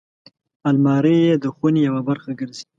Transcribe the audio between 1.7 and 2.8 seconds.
یوه برخه ګرځي